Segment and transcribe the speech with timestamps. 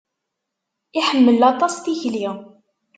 [0.99, 2.27] Iḥemmel aṭas tikli.